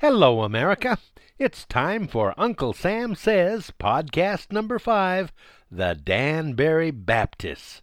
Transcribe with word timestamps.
Hello, 0.00 0.44
America. 0.44 0.96
It's 1.38 1.66
time 1.66 2.08
for 2.08 2.32
Uncle 2.38 2.72
Sam 2.72 3.14
Says 3.14 3.70
podcast 3.78 4.50
number 4.50 4.78
five 4.78 5.30
The 5.70 5.94
Danbury 5.94 6.90
Baptists. 6.90 7.82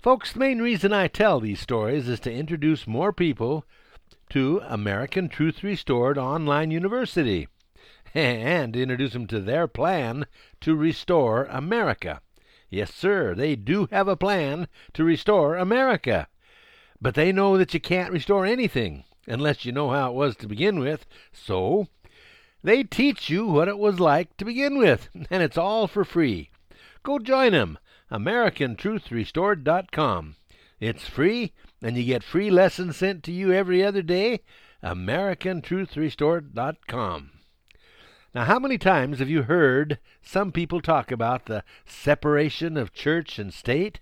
Folks, 0.00 0.32
the 0.32 0.38
main 0.38 0.62
reason 0.62 0.94
I 0.94 1.08
tell 1.08 1.40
these 1.40 1.60
stories 1.60 2.08
is 2.08 2.20
to 2.20 2.32
introduce 2.32 2.86
more 2.86 3.12
people 3.12 3.66
to 4.30 4.62
American 4.64 5.28
Truth 5.28 5.62
Restored 5.62 6.16
Online 6.16 6.70
University 6.70 7.48
and 8.14 8.74
introduce 8.74 9.12
them 9.12 9.26
to 9.26 9.40
their 9.40 9.68
plan 9.68 10.24
to 10.62 10.74
restore 10.74 11.44
America. 11.50 12.22
Yes, 12.70 12.94
sir, 12.94 13.34
they 13.34 13.56
do 13.56 13.88
have 13.90 14.08
a 14.08 14.16
plan 14.16 14.68
to 14.94 15.04
restore 15.04 15.54
America. 15.54 16.28
But 16.98 17.14
they 17.14 17.30
know 17.30 17.58
that 17.58 17.74
you 17.74 17.80
can't 17.80 18.10
restore 18.10 18.46
anything 18.46 19.04
unless 19.28 19.64
you 19.64 19.72
know 19.72 19.90
how 19.90 20.10
it 20.10 20.14
was 20.14 20.36
to 20.36 20.48
begin 20.48 20.80
with. 20.80 21.06
So 21.32 21.86
they 22.62 22.82
teach 22.82 23.30
you 23.30 23.46
what 23.46 23.68
it 23.68 23.78
was 23.78 24.00
like 24.00 24.36
to 24.38 24.44
begin 24.44 24.78
with, 24.78 25.08
and 25.30 25.42
it's 25.42 25.58
all 25.58 25.86
for 25.86 26.04
free. 26.04 26.50
Go 27.02 27.18
join 27.18 27.52
them, 27.52 27.78
AmericanTruthRestored.com. 28.10 30.36
It's 30.80 31.08
free, 31.08 31.52
and 31.82 31.96
you 31.96 32.04
get 32.04 32.22
free 32.22 32.50
lessons 32.50 32.96
sent 32.96 33.24
to 33.24 33.32
you 33.32 33.52
every 33.52 33.82
other 33.84 34.02
day. 34.02 34.40
AmericanTruthRestored.com. 34.82 37.30
Now, 38.34 38.44
how 38.44 38.58
many 38.58 38.76
times 38.78 39.18
have 39.18 39.30
you 39.30 39.42
heard 39.42 39.98
some 40.22 40.52
people 40.52 40.80
talk 40.80 41.10
about 41.10 41.46
the 41.46 41.64
separation 41.86 42.76
of 42.76 42.92
church 42.92 43.38
and 43.38 43.52
state? 43.52 43.98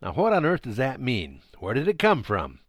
Now, 0.00 0.14
what 0.14 0.32
on 0.32 0.44
earth 0.44 0.62
does 0.62 0.76
that 0.76 1.00
mean? 1.00 1.42
Where 1.58 1.74
did 1.74 1.86
it 1.86 1.98
come 1.98 2.22
from? 2.22 2.60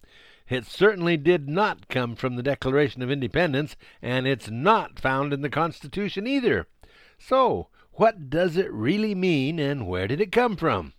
It 0.50 0.66
certainly 0.66 1.16
did 1.16 1.48
not 1.48 1.88
come 1.88 2.16
from 2.16 2.36
the 2.36 2.44
Declaration 2.44 3.02
of 3.02 3.10
Independence, 3.10 3.76
and 4.02 4.28
it's 4.28 4.50
not 4.50 5.00
found 5.00 5.32
in 5.32 5.42
the 5.42 5.50
Constitution 5.50 6.28
either. 6.28 6.68
So, 7.18 7.70
what 7.94 8.30
does 8.30 8.58
it 8.58 8.72
really 8.72 9.16
mean, 9.16 9.58
and 9.58 9.88
where 9.88 10.08
did 10.08 10.20
it 10.20 10.32
come 10.32 10.58
from? 10.58 10.94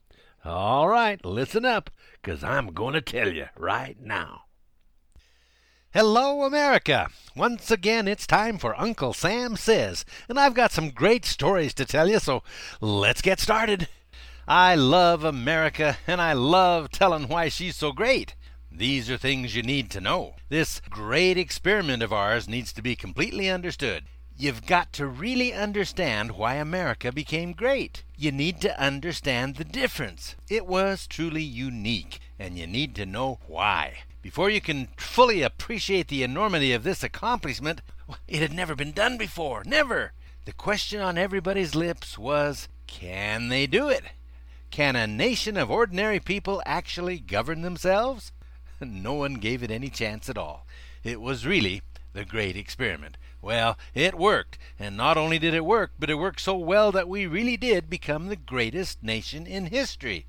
All 0.45 0.89
right, 0.89 1.23
listen 1.25 1.65
up, 1.65 1.91
'cause 2.23 2.43
I'm 2.43 2.69
going 2.69 2.95
to 2.95 3.01
tell 3.01 3.33
you 3.33 3.49
right 3.57 4.01
now. 4.01 4.45
Hello, 5.93 6.43
America! 6.43 7.09
Once 7.37 7.71
again, 7.71 8.09
it's 8.09 8.27
time 8.27 8.59
for 8.59 8.81
Uncle 8.81 9.13
Sam 9.13 9.57
Says, 9.57 10.05
and 10.29 10.41
I've 10.41 10.55
got 10.55 10.73
some 10.73 10.91
great 10.91 11.25
stories 11.25 11.75
to 11.75 11.85
tell 11.85 12.09
you, 12.09 12.19
so 12.19 12.43
let's 12.81 13.23
get 13.23 13.41
started. 13.41 13.89
I 14.49 14.75
love 14.75 15.23
America, 15.23 15.99
and 16.07 16.21
I 16.21 16.33
love 16.33 16.91
telling 16.91 17.29
why 17.29 17.49
she's 17.49 17.77
so 17.77 17.93
great. 17.93 18.35
These 18.77 19.09
are 19.09 19.17
things 19.17 19.55
you 19.55 19.63
need 19.63 19.89
to 19.91 20.01
know. 20.01 20.35
This 20.49 20.81
great 20.91 21.39
experiment 21.39 22.03
of 22.03 22.13
ours 22.13 22.49
needs 22.49 22.73
to 22.73 22.83
be 22.83 22.97
completely 22.97 23.49
understood. 23.49 24.07
You've 24.37 24.67
got 24.67 24.93
to 24.95 25.07
really 25.07 25.53
understand 25.53 26.33
why 26.33 26.55
America 26.55 27.13
became 27.13 27.53
great. 27.53 28.03
You 28.17 28.33
need 28.33 28.61
to 28.63 28.81
understand 28.81 29.55
the 29.55 29.65
difference. 29.65 30.35
It 30.51 30.67
was 30.67 31.07
truly 31.07 31.43
unique, 31.43 32.19
and 32.37 32.59
you 32.59 32.67
need 32.67 32.97
to 32.97 33.07
know 33.07 33.39
why. 33.47 33.99
Before 34.23 34.51
you 34.51 34.61
can 34.61 34.89
fully 34.97 35.43
appreciate 35.43 36.09
the 36.09 36.25
enormity 36.25 36.73
of 36.73 36.83
this 36.83 37.05
accomplishment, 37.05 37.81
it 38.27 38.43
had 38.43 38.53
never 38.53 38.75
been 38.75 38.91
done 38.91 39.17
before. 39.17 39.63
Never! 39.65 40.15
The 40.47 40.53
question 40.53 41.01
on 41.01 41.17
everybody's 41.17 41.77
lips 41.77 42.19
was 42.19 42.69
can 42.89 43.51
they 43.51 43.69
do 43.69 43.89
it? 43.89 44.03
Can 44.73 44.97
a 44.97 45.07
nation 45.07 45.57
of 45.57 45.71
ordinary 45.71 46.19
people 46.19 46.61
actually 46.67 47.21
govern 47.21 47.63
themselves? 47.63 48.33
No 48.81 49.15
one 49.15 49.35
gave 49.35 49.63
it 49.63 49.71
any 49.71 49.89
chance 49.89 50.29
at 50.29 50.39
all. 50.39 50.67
It 51.03 51.21
was 51.21 51.47
really 51.47 51.83
the 52.13 52.25
great 52.25 52.57
experiment. 52.57 53.17
Well, 53.43 53.79
it 53.95 54.15
worked, 54.15 54.59
and 54.79 54.97
not 54.97 55.17
only 55.17 55.39
did 55.39 55.55
it 55.55 55.65
work, 55.65 55.93
but 55.99 56.11
it 56.11 56.15
worked 56.15 56.41
so 56.41 56.57
well 56.57 56.91
that 56.93 57.09
we 57.09 57.27
really 57.27 57.57
did 57.57 57.91
become 57.91 58.29
the 58.29 58.37
greatest 58.37 59.03
nation 59.03 59.47
in 59.47 59.67
history. 59.67 60.27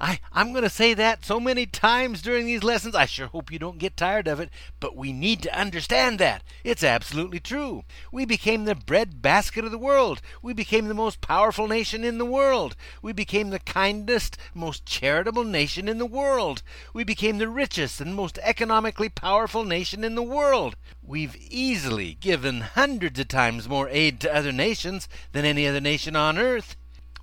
I, 0.00 0.18
I'm 0.32 0.50
going 0.52 0.64
to 0.64 0.70
say 0.70 0.92
that 0.94 1.24
so 1.24 1.38
many 1.38 1.66
times 1.66 2.20
during 2.20 2.46
these 2.46 2.62
lessons. 2.62 2.94
I 2.94 3.06
sure 3.06 3.28
hope 3.28 3.52
you 3.52 3.58
don't 3.58 3.78
get 3.78 3.96
tired 3.96 4.26
of 4.26 4.40
it, 4.40 4.50
but 4.80 4.96
we 4.96 5.12
need 5.12 5.40
to 5.42 5.58
understand 5.58 6.18
that. 6.18 6.42
It's 6.64 6.82
absolutely 6.82 7.40
true. 7.40 7.84
We 8.12 8.24
became 8.24 8.64
the 8.64 8.74
breadbasket 8.74 9.64
of 9.64 9.70
the 9.70 9.78
world. 9.78 10.20
We 10.42 10.52
became 10.52 10.88
the 10.88 10.94
most 10.94 11.20
powerful 11.20 11.68
nation 11.68 12.04
in 12.04 12.18
the 12.18 12.24
world. 12.24 12.76
We 13.02 13.12
became 13.12 13.50
the 13.50 13.58
kindest, 13.58 14.36
most 14.52 14.84
charitable 14.84 15.44
nation 15.44 15.88
in 15.88 15.98
the 15.98 16.06
world. 16.06 16.62
We 16.92 17.04
became 17.04 17.38
the 17.38 17.48
richest 17.48 18.00
and 18.00 18.14
most 18.14 18.38
economically 18.42 19.08
powerful 19.08 19.64
nation 19.64 20.04
in 20.04 20.16
the 20.16 20.22
world. 20.22 20.76
We've 21.02 21.36
easily 21.36 22.14
given 22.14 22.60
hundreds 22.60 23.20
of 23.20 23.28
times 23.28 23.68
more 23.68 23.88
aid 23.88 24.20
to 24.20 24.34
other 24.34 24.52
nations 24.52 25.08
than 25.32 25.44
any 25.44 25.66
other 25.66 25.80
nation 25.80 26.16
on 26.16 26.36
earth. 26.36 26.76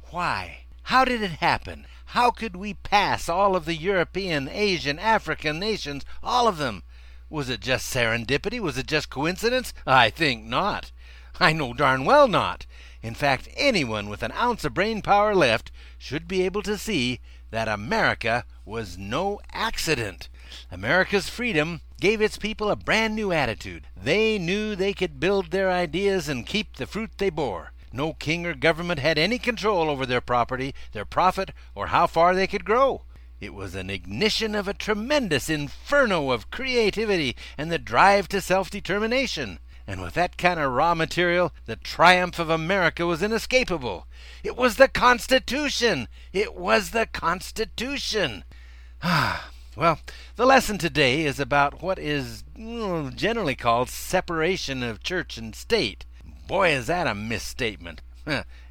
Why? 0.09 0.65
How 0.83 1.05
did 1.05 1.21
it 1.21 1.31
happen? 1.31 1.85
How 2.11 2.29
could 2.29 2.57
we 2.57 2.73
pass 2.73 3.29
all 3.29 3.55
of 3.55 3.63
the 3.63 3.73
European, 3.73 4.49
Asian, 4.49 4.99
African 4.99 5.59
nations, 5.59 6.03
all 6.21 6.45
of 6.45 6.57
them? 6.57 6.83
Was 7.29 7.47
it 7.47 7.61
just 7.61 7.85
serendipity? 7.85 8.59
Was 8.59 8.77
it 8.77 8.85
just 8.85 9.09
coincidence? 9.09 9.73
I 9.87 10.09
think 10.09 10.43
not. 10.43 10.91
I 11.39 11.53
know 11.53 11.71
darn 11.73 12.03
well 12.03 12.27
not. 12.27 12.65
In 13.01 13.13
fact, 13.13 13.47
anyone 13.55 14.09
with 14.09 14.23
an 14.23 14.33
ounce 14.33 14.65
of 14.65 14.73
brain 14.73 15.01
power 15.01 15.33
left 15.33 15.71
should 15.97 16.27
be 16.27 16.43
able 16.43 16.61
to 16.63 16.77
see 16.77 17.21
that 17.49 17.69
America 17.69 18.43
was 18.65 18.97
no 18.97 19.39
accident. 19.53 20.27
America's 20.69 21.29
freedom 21.29 21.79
gave 22.01 22.21
its 22.21 22.35
people 22.35 22.69
a 22.69 22.75
brand 22.75 23.15
new 23.15 23.31
attitude. 23.31 23.87
They 23.95 24.37
knew 24.37 24.75
they 24.75 24.91
could 24.91 25.21
build 25.21 25.51
their 25.51 25.71
ideas 25.71 26.27
and 26.27 26.45
keep 26.45 26.75
the 26.75 26.87
fruit 26.87 27.11
they 27.19 27.29
bore. 27.29 27.71
No 27.93 28.13
king 28.13 28.45
or 28.45 28.53
government 28.53 28.99
had 28.99 29.17
any 29.17 29.37
control 29.37 29.89
over 29.89 30.05
their 30.05 30.21
property, 30.21 30.73
their 30.93 31.05
profit, 31.05 31.51
or 31.75 31.87
how 31.87 32.07
far 32.07 32.33
they 32.33 32.47
could 32.47 32.63
grow. 32.63 33.03
It 33.41 33.53
was 33.53 33.73
an 33.73 33.89
ignition 33.89 34.53
of 34.53 34.67
a 34.67 34.73
tremendous 34.73 35.49
inferno 35.49 36.31
of 36.31 36.51
creativity 36.51 37.35
and 37.57 37.71
the 37.71 37.79
drive 37.79 38.27
to 38.29 38.39
self 38.39 38.69
determination. 38.69 39.59
And 39.87 39.99
with 39.99 40.13
that 40.13 40.37
kind 40.37 40.59
of 40.59 40.71
raw 40.71 40.93
material, 40.93 41.51
the 41.65 41.75
triumph 41.75 42.37
of 42.39 42.49
America 42.49 43.05
was 43.05 43.23
inescapable. 43.23 44.07
It 44.43 44.55
was 44.55 44.75
the 44.75 44.87
Constitution! 44.87 46.07
It 46.31 46.53
was 46.53 46.91
the 46.91 47.07
Constitution! 47.07 48.45
Ah, 49.01 49.49
well, 49.75 49.99
the 50.35 50.45
lesson 50.45 50.77
today 50.77 51.25
is 51.25 51.39
about 51.39 51.81
what 51.81 51.97
is 51.97 52.43
generally 53.15 53.55
called 53.55 53.89
separation 53.89 54.83
of 54.83 55.01
church 55.01 55.37
and 55.37 55.55
state. 55.55 56.05
Boy, 56.47 56.71
is 56.71 56.87
that 56.87 57.07
a 57.07 57.15
misstatement. 57.15 58.01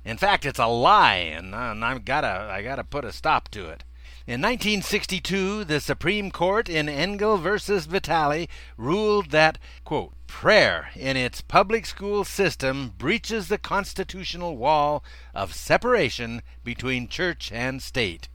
In 0.05 0.17
fact, 0.17 0.47
it's 0.47 0.59
a 0.59 0.67
lie, 0.67 1.33
uh, 1.35 1.39
and, 1.39 1.85
I've 1.85 2.05
gotta, 2.05 2.49
I 2.51 2.63
gotta 2.63 2.85
put 2.85 3.05
a 3.05 3.13
stop 3.13 3.49
to 3.51 3.69
it. 3.69 3.85
In 4.27 4.41
1962, 4.43 5.65
the 5.65 5.81
Supreme 5.81 6.31
Court 6.31 6.69
in 6.69 6.89
Engel 6.89 7.37
versus 7.37 7.87
Vitale 7.87 8.49
ruled 8.77 9.31
that, 9.31 9.59
quote, 9.85 10.15
prayer 10.27 10.91
in 10.95 11.17
its 11.17 11.41
public 11.41 11.85
school 11.85 12.23
system 12.23 12.95
breaches 12.97 13.49
the 13.49 13.59
constitutional 13.59 14.57
wall 14.57 15.03
of 15.35 15.55
separation 15.55 16.43
between 16.63 17.09
church 17.09 17.51
and 17.51 17.83
state. 17.83 18.29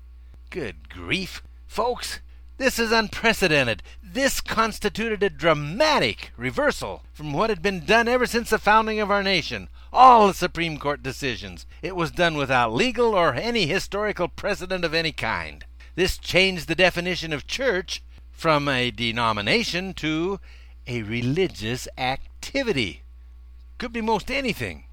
Good 0.49 0.89
grief. 0.89 1.41
Folks, 1.65 2.19
this 2.57 2.79
is 2.79 2.91
unprecedented. 2.91 3.83
This 4.01 4.39
constituted 4.39 5.21
a 5.21 5.29
dramatic 5.29 6.31
reversal 6.37 7.03
from 7.11 7.33
what 7.33 7.49
had 7.49 7.61
been 7.61 7.85
done 7.85 8.07
ever 8.07 8.25
since 8.25 8.49
the 8.49 8.57
founding 8.57 8.99
of 8.99 9.11
our 9.11 9.23
nation. 9.23 9.67
All 9.91 10.27
the 10.27 10.33
Supreme 10.33 10.77
Court 10.77 11.03
decisions. 11.03 11.65
It 11.81 11.95
was 11.95 12.11
done 12.11 12.37
without 12.37 12.73
legal 12.73 13.13
or 13.13 13.33
any 13.33 13.65
historical 13.65 14.27
precedent 14.27 14.85
of 14.85 14.93
any 14.93 15.11
kind. 15.11 15.65
This 15.95 16.17
changed 16.17 16.67
the 16.67 16.75
definition 16.75 17.33
of 17.33 17.47
church 17.47 18.01
from 18.31 18.67
a 18.67 18.91
denomination 18.91 19.93
to 19.95 20.39
a 20.87 21.01
religious 21.03 21.87
activity. 21.97 23.03
Could 23.77 23.91
be 23.91 24.01
most 24.01 24.31
anything. 24.31 24.85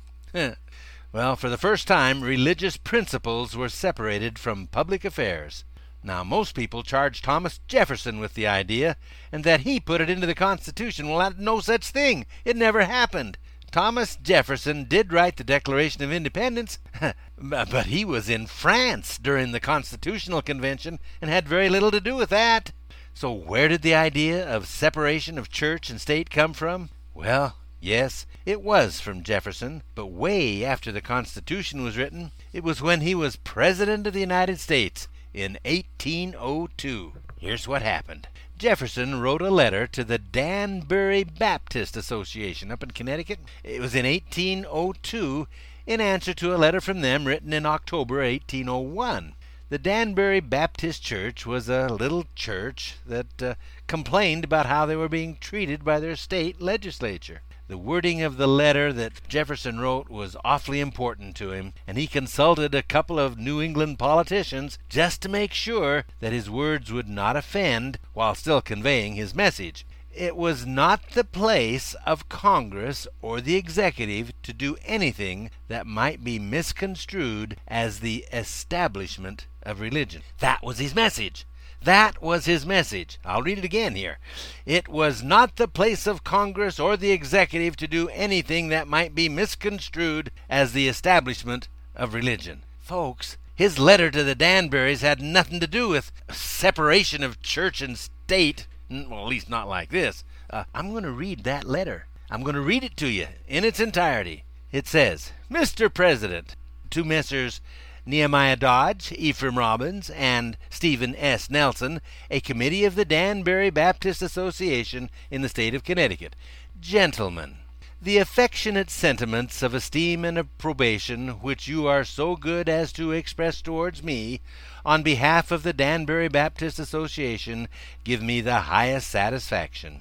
well, 1.12 1.36
for 1.36 1.48
the 1.48 1.58
first 1.58 1.86
time, 1.86 2.22
religious 2.22 2.76
principles 2.76 3.56
were 3.56 3.68
separated 3.68 4.38
from 4.38 4.66
public 4.68 5.04
affairs. 5.04 5.64
Now, 6.04 6.24
most 6.24 6.56
people 6.56 6.82
charge 6.82 7.22
Thomas 7.22 7.60
Jefferson 7.68 8.18
with 8.18 8.34
the 8.34 8.46
idea, 8.46 8.96
and 9.30 9.44
that 9.44 9.60
he 9.60 9.78
put 9.78 10.00
it 10.00 10.10
into 10.10 10.26
the 10.26 10.34
Constitution. 10.34 11.08
Well, 11.08 11.20
that's 11.20 11.38
no 11.38 11.60
such 11.60 11.86
thing. 11.86 12.26
It 12.44 12.56
never 12.56 12.82
happened. 12.82 13.38
Thomas 13.70 14.16
Jefferson 14.16 14.84
did 14.84 15.12
write 15.12 15.36
the 15.36 15.44
Declaration 15.44 16.02
of 16.02 16.12
Independence, 16.12 16.80
but 17.38 17.86
he 17.86 18.04
was 18.04 18.28
in 18.28 18.46
France 18.46 19.16
during 19.16 19.52
the 19.52 19.60
Constitutional 19.60 20.42
Convention 20.42 20.98
and 21.20 21.30
had 21.30 21.48
very 21.48 21.68
little 21.68 21.92
to 21.92 22.00
do 22.00 22.16
with 22.16 22.30
that. 22.30 22.72
So, 23.14 23.32
where 23.32 23.68
did 23.68 23.82
the 23.82 23.94
idea 23.94 24.44
of 24.44 24.66
separation 24.66 25.38
of 25.38 25.50
church 25.50 25.88
and 25.88 26.00
state 26.00 26.30
come 26.30 26.52
from? 26.52 26.90
Well, 27.14 27.58
yes, 27.80 28.26
it 28.44 28.60
was 28.60 29.00
from 29.00 29.22
Jefferson, 29.22 29.84
but 29.94 30.06
way 30.06 30.64
after 30.64 30.90
the 30.90 31.00
Constitution 31.00 31.84
was 31.84 31.96
written. 31.96 32.32
It 32.52 32.64
was 32.64 32.82
when 32.82 33.02
he 33.02 33.14
was 33.14 33.36
President 33.36 34.06
of 34.06 34.14
the 34.14 34.20
United 34.20 34.58
States 34.58 35.06
in 35.34 35.58
1802. 35.64 37.12
Here's 37.38 37.66
what 37.66 37.82
happened. 37.82 38.28
Jefferson 38.56 39.20
wrote 39.20 39.42
a 39.42 39.50
letter 39.50 39.86
to 39.88 40.04
the 40.04 40.18
Danbury 40.18 41.24
Baptist 41.24 41.96
Association 41.96 42.70
up 42.70 42.82
in 42.82 42.92
Connecticut. 42.92 43.40
It 43.64 43.80
was 43.80 43.94
in 43.94 44.06
1802 44.06 45.48
in 45.86 46.00
answer 46.00 46.32
to 46.34 46.54
a 46.54 46.56
letter 46.56 46.80
from 46.80 47.00
them 47.00 47.24
written 47.24 47.52
in 47.52 47.66
October 47.66 48.18
1801. 48.18 49.34
The 49.68 49.78
Danbury 49.78 50.40
Baptist 50.40 51.02
Church 51.02 51.46
was 51.46 51.68
a 51.68 51.88
little 51.88 52.26
church 52.34 52.96
that 53.06 53.42
uh, 53.42 53.54
complained 53.86 54.44
about 54.44 54.66
how 54.66 54.86
they 54.86 54.96
were 54.96 55.08
being 55.08 55.38
treated 55.40 55.82
by 55.82 55.98
their 55.98 56.14
state 56.14 56.60
legislature. 56.60 57.40
The 57.68 57.78
wording 57.78 58.22
of 58.22 58.38
the 58.38 58.48
letter 58.48 58.92
that 58.92 59.28
Jefferson 59.28 59.78
wrote 59.78 60.10
was 60.10 60.36
awfully 60.44 60.80
important 60.80 61.36
to 61.36 61.52
him, 61.52 61.74
and 61.86 61.96
he 61.96 62.08
consulted 62.08 62.74
a 62.74 62.82
couple 62.82 63.20
of 63.20 63.38
New 63.38 63.62
England 63.62 64.00
politicians 64.00 64.78
just 64.88 65.22
to 65.22 65.28
make 65.28 65.54
sure 65.54 66.04
that 66.18 66.32
his 66.32 66.50
words 66.50 66.90
would 66.90 67.08
not 67.08 67.36
offend 67.36 68.00
while 68.14 68.34
still 68.34 68.60
conveying 68.60 69.14
his 69.14 69.34
message. 69.34 69.86
It 70.12 70.36
was 70.36 70.66
not 70.66 71.10
the 71.10 71.24
place 71.24 71.94
of 72.04 72.28
Congress 72.28 73.06
or 73.22 73.40
the 73.40 73.54
executive 73.54 74.32
to 74.42 74.52
do 74.52 74.76
anything 74.84 75.50
that 75.68 75.86
might 75.86 76.22
be 76.22 76.38
misconstrued 76.38 77.56
as 77.68 78.00
the 78.00 78.26
establishment 78.32 79.46
of 79.62 79.80
religion. 79.80 80.22
That 80.40 80.62
was 80.62 80.78
his 80.78 80.94
message. 80.94 81.46
That 81.84 82.22
was 82.22 82.44
his 82.44 82.64
message. 82.64 83.18
I'll 83.24 83.42
read 83.42 83.58
it 83.58 83.64
again 83.64 83.96
here. 83.96 84.18
It 84.64 84.86
was 84.88 85.22
not 85.22 85.56
the 85.56 85.66
place 85.66 86.06
of 86.06 86.22
Congress 86.22 86.78
or 86.78 86.96
the 86.96 87.10
executive 87.10 87.76
to 87.76 87.88
do 87.88 88.08
anything 88.10 88.68
that 88.68 88.86
might 88.86 89.14
be 89.14 89.28
misconstrued 89.28 90.30
as 90.48 90.72
the 90.72 90.86
establishment 90.86 91.68
of 91.96 92.14
religion. 92.14 92.64
Folks, 92.78 93.36
his 93.54 93.78
letter 93.78 94.10
to 94.10 94.22
the 94.22 94.36
Danburys 94.36 95.00
had 95.00 95.20
nothing 95.20 95.58
to 95.60 95.66
do 95.66 95.88
with 95.88 96.12
separation 96.30 97.24
of 97.24 97.42
church 97.42 97.82
and 97.82 97.98
state. 97.98 98.66
Well, 98.88 99.22
at 99.24 99.28
least 99.28 99.50
not 99.50 99.68
like 99.68 99.90
this. 99.90 100.24
Uh, 100.50 100.64
I'm 100.74 100.92
going 100.92 101.04
to 101.04 101.10
read 101.10 101.44
that 101.44 101.64
letter. 101.64 102.06
I'm 102.30 102.42
going 102.42 102.54
to 102.54 102.60
read 102.60 102.84
it 102.84 102.96
to 102.98 103.08
you 103.08 103.26
in 103.48 103.64
its 103.64 103.80
entirety. 103.80 104.44
It 104.70 104.86
says, 104.86 105.32
Mr. 105.50 105.92
President, 105.92 106.56
to 106.90 107.04
Messrs. 107.04 107.60
Nehemiah 108.04 108.56
Dodge, 108.56 109.12
Ephraim 109.12 109.56
Robbins, 109.56 110.10
and 110.10 110.56
Stephen 110.68 111.14
S. 111.14 111.48
Nelson, 111.48 112.00
a 112.30 112.40
committee 112.40 112.84
of 112.84 112.96
the 112.96 113.04
Danbury 113.04 113.70
Baptist 113.70 114.22
Association 114.22 115.08
in 115.30 115.42
the 115.42 115.48
state 115.48 115.72
of 115.72 115.84
Connecticut. 115.84 116.34
Gentlemen, 116.80 117.58
the 118.00 118.18
affectionate 118.18 118.90
sentiments 118.90 119.62
of 119.62 119.72
esteem 119.72 120.24
and 120.24 120.36
approbation 120.36 121.40
which 121.40 121.68
you 121.68 121.86
are 121.86 122.02
so 122.02 122.34
good 122.34 122.68
as 122.68 122.92
to 122.92 123.12
express 123.12 123.62
towards 123.62 124.02
me 124.02 124.40
on 124.84 125.04
behalf 125.04 125.52
of 125.52 125.62
the 125.62 125.72
Danbury 125.72 126.26
Baptist 126.26 126.80
Association 126.80 127.68
give 128.02 128.20
me 128.20 128.40
the 128.40 128.62
highest 128.62 129.08
satisfaction. 129.08 130.00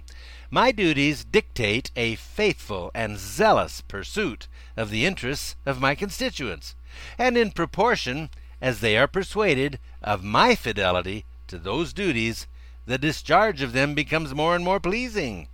My 0.49 0.71
duties 0.71 1.23
dictate 1.23 1.91
a 1.95 2.15
faithful 2.15 2.89
and 2.95 3.19
zealous 3.19 3.81
pursuit 3.81 4.47
of 4.75 4.89
the 4.89 5.05
interests 5.05 5.55
of 5.67 5.79
my 5.79 5.93
constituents 5.93 6.73
and 7.17 7.37
in 7.37 7.51
proportion 7.51 8.29
as 8.61 8.79
they 8.79 8.97
are 8.97 9.07
persuaded 9.07 9.79
of 10.01 10.23
my 10.23 10.55
fidelity 10.55 11.25
to 11.47 11.57
those 11.57 11.93
duties, 11.93 12.47
the 12.85 12.97
discharge 12.97 13.61
of 13.61 13.73
them 13.73 13.93
becomes 13.93 14.33
more 14.33 14.55
and 14.55 14.63
more 14.63 14.79
pleasing. 14.79 15.47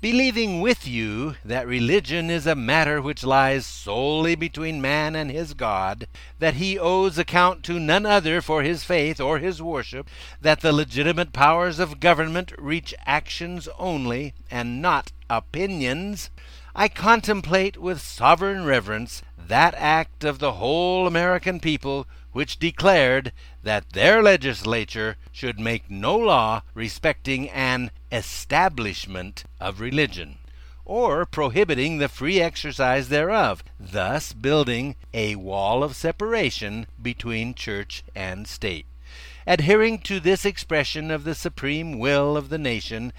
Believing 0.00 0.60
with 0.60 0.86
you 0.86 1.34
that 1.44 1.66
religion 1.66 2.30
is 2.30 2.46
a 2.46 2.54
matter 2.54 3.02
which 3.02 3.24
lies 3.24 3.66
solely 3.66 4.36
between 4.36 4.80
man 4.80 5.16
and 5.16 5.28
his 5.28 5.54
God, 5.54 6.06
that 6.38 6.54
he 6.54 6.78
owes 6.78 7.18
account 7.18 7.64
to 7.64 7.80
none 7.80 8.06
other 8.06 8.40
for 8.40 8.62
his 8.62 8.84
faith 8.84 9.20
or 9.20 9.40
his 9.40 9.60
worship, 9.60 10.08
that 10.40 10.60
the 10.60 10.72
legitimate 10.72 11.32
powers 11.32 11.80
of 11.80 11.98
government 11.98 12.52
reach 12.58 12.94
actions 13.06 13.68
only 13.76 14.34
and 14.48 14.80
not 14.80 15.10
opinions, 15.28 16.30
I 16.76 16.86
contemplate 16.86 17.76
with 17.76 18.00
sovereign 18.00 18.64
reverence 18.64 19.22
that 19.48 19.74
act 19.76 20.24
of 20.24 20.38
the 20.38 20.52
whole 20.52 21.06
American 21.06 21.58
people 21.58 22.06
which 22.32 22.58
declared 22.58 23.32
that 23.62 23.90
their 23.90 24.22
legislature 24.22 25.16
should 25.32 25.58
make 25.58 25.90
no 25.90 26.16
law 26.16 26.62
respecting 26.74 27.48
an 27.50 27.90
establishment 28.12 29.44
of 29.58 29.80
religion, 29.80 30.38
or 30.84 31.26
prohibiting 31.26 31.98
the 31.98 32.08
free 32.08 32.40
exercise 32.40 33.08
thereof, 33.08 33.64
thus 33.80 34.32
building 34.32 34.94
a 35.12 35.34
wall 35.36 35.82
of 35.82 35.96
separation 35.96 36.86
between 37.00 37.54
church 37.54 38.04
and 38.14 38.46
state. 38.46 38.86
Adhering 39.46 39.98
to 39.98 40.20
this 40.20 40.44
expression 40.44 41.10
of 41.10 41.24
the 41.24 41.34
supreme 41.34 41.98
will 41.98 42.36
of 42.36 42.50
the 42.50 42.58
nation, 42.58 43.12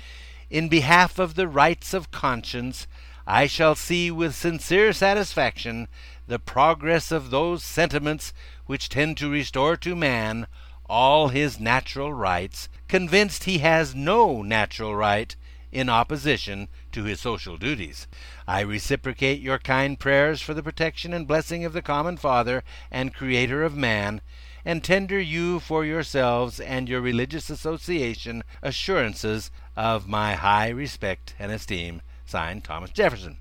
in 0.49 0.69
behalf 0.69 1.17
of 1.17 1.33
the 1.33 1.47
rights 1.47 1.93
of 1.93 2.11
conscience, 2.11 2.87
I 3.27 3.45
shall 3.45 3.75
see 3.75 4.09
with 4.09 4.33
sincere 4.33 4.91
satisfaction 4.93 5.87
the 6.29 6.39
progress 6.39 7.11
of 7.11 7.31
those 7.31 7.63
sentiments 7.63 8.33
which 8.67 8.87
tend 8.87 9.17
to 9.17 9.31
restore 9.31 9.75
to 9.75 9.95
man 9.95 10.45
all 10.87 11.29
his 11.29 11.59
natural 11.59 12.13
rights, 12.13 12.69
convinced 12.87 13.43
he 13.43 13.57
has 13.57 13.95
no 13.95 14.43
natural 14.43 14.95
right 14.95 15.35
in 15.71 15.89
opposition 15.89 16.67
to 16.91 17.03
his 17.03 17.19
social 17.19 17.57
duties. 17.57 18.07
I 18.47 18.61
reciprocate 18.61 19.41
your 19.41 19.57
kind 19.57 19.99
prayers 19.99 20.39
for 20.39 20.53
the 20.53 20.61
protection 20.61 21.13
and 21.13 21.27
blessing 21.27 21.65
of 21.65 21.73
the 21.73 21.81
common 21.81 22.15
Father 22.15 22.63
and 22.91 23.13
Creator 23.13 23.63
of 23.63 23.75
man, 23.75 24.21
and 24.63 24.83
tender 24.83 25.19
you 25.19 25.59
for 25.59 25.83
yourselves 25.83 26.59
and 26.59 26.87
your 26.87 27.01
religious 27.01 27.49
association 27.49 28.43
assurances 28.61 29.49
of 29.75 30.07
my 30.07 30.33
high 30.33 30.69
respect 30.69 31.33
and 31.39 31.51
esteem. 31.51 32.03
Signed, 32.25 32.63
Thomas 32.63 32.91
Jefferson. 32.91 33.39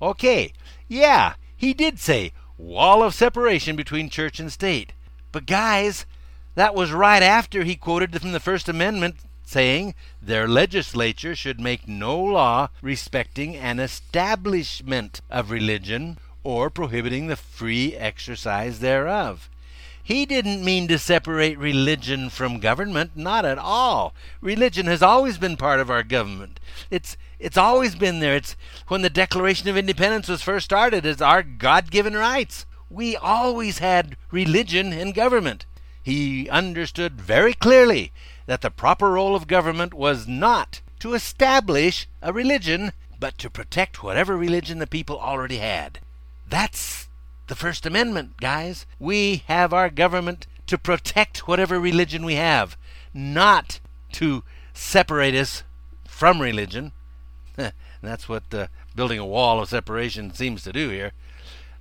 Okay, 0.00 0.52
yeah, 0.88 1.34
he 1.56 1.74
did 1.74 1.98
say 1.98 2.32
wall 2.56 3.02
of 3.02 3.14
separation 3.14 3.76
between 3.76 4.08
church 4.08 4.38
and 4.38 4.52
state. 4.52 4.92
But, 5.32 5.46
guys, 5.46 6.06
that 6.54 6.74
was 6.74 6.92
right 6.92 7.22
after 7.22 7.64
he 7.64 7.76
quoted 7.76 8.20
from 8.20 8.32
the 8.32 8.40
First 8.40 8.68
Amendment 8.68 9.16
saying 9.44 9.94
their 10.22 10.48
legislature 10.48 11.34
should 11.36 11.60
make 11.60 11.86
no 11.86 12.18
law 12.18 12.68
respecting 12.80 13.56
an 13.56 13.78
establishment 13.78 15.20
of 15.30 15.50
religion 15.50 16.18
or 16.42 16.70
prohibiting 16.70 17.26
the 17.26 17.36
free 17.36 17.94
exercise 17.94 18.80
thereof. 18.80 19.50
He 20.06 20.26
didn't 20.26 20.62
mean 20.62 20.86
to 20.88 20.98
separate 20.98 21.58
religion 21.58 22.28
from 22.28 22.60
government, 22.60 23.16
not 23.16 23.46
at 23.46 23.56
all. 23.56 24.12
Religion 24.42 24.84
has 24.84 25.02
always 25.02 25.38
been 25.38 25.56
part 25.56 25.80
of 25.80 25.90
our 25.90 26.02
government. 26.02 26.60
It's 26.90 27.16
it's 27.38 27.56
always 27.56 27.94
been 27.94 28.20
there. 28.20 28.36
It's 28.36 28.54
when 28.88 29.00
the 29.00 29.08
Declaration 29.08 29.70
of 29.70 29.78
Independence 29.78 30.28
was 30.28 30.42
first 30.42 30.66
started, 30.66 31.06
it's 31.06 31.22
our 31.22 31.42
God-given 31.42 32.14
rights. 32.14 32.66
We 32.90 33.16
always 33.16 33.78
had 33.78 34.18
religion 34.30 34.92
in 34.92 35.12
government. 35.12 35.64
He 36.02 36.50
understood 36.50 37.18
very 37.18 37.54
clearly 37.54 38.12
that 38.44 38.60
the 38.60 38.70
proper 38.70 39.12
role 39.12 39.34
of 39.34 39.46
government 39.46 39.94
was 39.94 40.28
not 40.28 40.82
to 40.98 41.14
establish 41.14 42.06
a 42.20 42.30
religion, 42.30 42.92
but 43.18 43.38
to 43.38 43.48
protect 43.48 44.02
whatever 44.02 44.36
religion 44.36 44.80
the 44.80 44.86
people 44.86 45.18
already 45.18 45.56
had. 45.58 45.98
That's 46.46 47.08
the 47.46 47.54
First 47.54 47.86
Amendment, 47.86 48.38
guys. 48.38 48.86
We 48.98 49.42
have 49.46 49.72
our 49.72 49.90
government 49.90 50.46
to 50.66 50.78
protect 50.78 51.46
whatever 51.46 51.78
religion 51.78 52.24
we 52.24 52.34
have, 52.34 52.76
not 53.12 53.80
to 54.12 54.42
separate 54.72 55.34
us 55.34 55.62
from 56.06 56.40
religion. 56.40 56.92
That's 58.02 58.28
what 58.28 58.52
uh, 58.52 58.68
building 58.94 59.18
a 59.18 59.26
wall 59.26 59.60
of 59.60 59.68
separation 59.68 60.32
seems 60.34 60.62
to 60.62 60.72
do 60.72 60.88
here. 60.90 61.12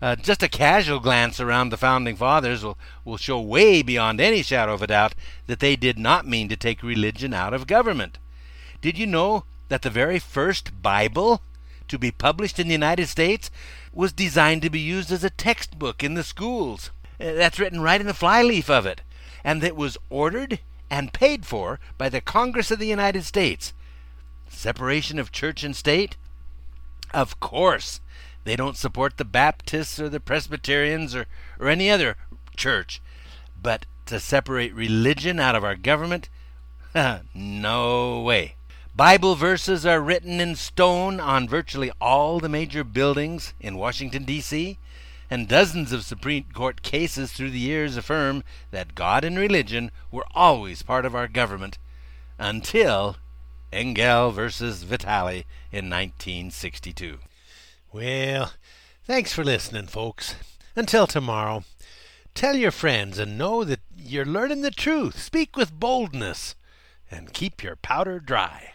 Uh, 0.01 0.17
just 0.17 0.43
a 0.43 0.49
casual 0.49 0.99
glance 0.99 1.39
around 1.39 1.69
the 1.69 1.77
founding 1.77 2.17
fathers 2.17 2.61
will, 2.63 2.77
will 3.05 3.15
show 3.15 3.39
way 3.39 3.81
beyond 3.81 4.19
any 4.19 4.43
shadow 4.43 4.73
of 4.73 4.81
a 4.81 4.87
doubt 4.87 5.15
that 5.47 5.61
they 5.61 5.77
did 5.77 5.97
not 5.97 6.27
mean 6.27 6.49
to 6.49 6.57
take 6.57 6.83
religion 6.83 7.33
out 7.33 7.53
of 7.53 7.67
government. 7.67 8.17
Did 8.81 8.97
you 8.97 9.07
know 9.07 9.45
that 9.69 9.81
the 9.81 9.89
very 9.89 10.19
first 10.19 10.81
Bible 10.81 11.41
to 11.87 11.97
be 11.97 12.11
published 12.11 12.59
in 12.59 12.67
the 12.67 12.73
United 12.73 13.07
States 13.07 13.49
was 13.93 14.13
designed 14.13 14.61
to 14.61 14.69
be 14.69 14.79
used 14.79 15.11
as 15.11 15.23
a 15.23 15.29
textbook 15.29 16.03
in 16.03 16.13
the 16.13 16.23
schools. 16.23 16.91
Uh, 17.19 17.33
that's 17.33 17.59
written 17.59 17.81
right 17.81 18.01
in 18.01 18.07
the 18.07 18.13
flyleaf 18.13 18.69
of 18.69 18.85
it. 18.85 19.01
And 19.43 19.63
it 19.63 19.75
was 19.75 19.97
ordered 20.09 20.59
and 20.89 21.13
paid 21.13 21.45
for 21.45 21.79
by 21.97 22.09
the 22.09 22.21
Congress 22.21 22.71
of 22.71 22.79
the 22.79 22.87
United 22.87 23.23
States. 23.23 23.73
Separation 24.49 25.19
of 25.19 25.31
church 25.31 25.63
and 25.63 25.75
state? 25.75 26.17
Of 27.13 27.39
course. 27.39 27.99
They 28.43 28.55
don't 28.55 28.77
support 28.77 29.17
the 29.17 29.25
Baptists 29.25 29.99
or 29.99 30.09
the 30.09 30.19
Presbyterians 30.19 31.15
or, 31.15 31.25
or 31.59 31.67
any 31.67 31.89
other 31.89 32.17
church. 32.55 33.01
But 33.61 33.85
to 34.07 34.19
separate 34.19 34.73
religion 34.73 35.39
out 35.39 35.55
of 35.55 35.63
our 35.63 35.75
government? 35.75 36.29
no 37.33 38.21
way. 38.21 38.55
Bible 38.95 39.33
verses 39.33 39.87
are 39.87 39.99
written 39.99 40.39
in 40.39 40.55
stone 40.55 41.19
on 41.19 41.49
virtually 41.49 41.91
all 41.99 42.39
the 42.39 42.47
major 42.47 42.83
buildings 42.83 43.55
in 43.59 43.75
Washington, 43.75 44.23
D.C., 44.23 44.77
and 45.31 45.47
dozens 45.47 45.91
of 45.91 46.05
Supreme 46.05 46.45
Court 46.53 46.83
cases 46.83 47.31
through 47.31 47.49
the 47.49 47.57
years 47.57 47.97
affirm 47.97 48.43
that 48.69 48.93
God 48.93 49.23
and 49.23 49.35
religion 49.35 49.89
were 50.11 50.27
always 50.35 50.83
part 50.83 51.05
of 51.05 51.15
our 51.15 51.27
government 51.27 51.79
until 52.37 53.17
Engel 53.71 54.29
versus 54.29 54.83
Vitale 54.83 55.45
in 55.71 55.89
1962. 55.89 57.17
Well, 57.91 58.53
thanks 59.05 59.33
for 59.33 59.43
listening, 59.43 59.87
folks. 59.87 60.35
Until 60.75 61.07
tomorrow, 61.07 61.63
tell 62.35 62.55
your 62.55 62.69
friends 62.69 63.17
and 63.17 63.39
know 63.39 63.63
that 63.63 63.79
you're 63.97 64.23
learning 64.23 64.61
the 64.61 64.69
truth. 64.69 65.19
Speak 65.19 65.57
with 65.57 65.79
boldness 65.79 66.53
and 67.09 67.33
keep 67.33 67.63
your 67.63 67.75
powder 67.75 68.19
dry. 68.19 68.73